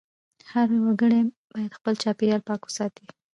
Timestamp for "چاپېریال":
2.03-2.41